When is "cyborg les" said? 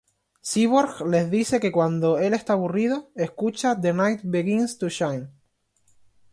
0.51-1.29